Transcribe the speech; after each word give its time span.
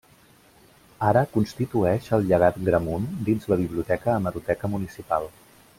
Ara 1.09 1.23
constitueix 1.35 2.09
el 2.17 2.25
Llegat 2.31 2.59
Gramunt 2.71 3.07
dins 3.31 3.47
la 3.53 3.61
Biblioteca 3.63 4.17
Hemeroteca 4.19 4.75
Municipal. 4.77 5.33